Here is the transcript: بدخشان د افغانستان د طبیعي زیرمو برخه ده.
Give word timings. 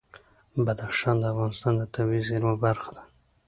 بدخشان 0.65 1.15
د 1.19 1.23
افغانستان 1.33 1.73
د 1.77 1.83
طبیعي 1.95 2.23
زیرمو 2.29 2.55
برخه 2.65 2.89
ده. 2.97 3.03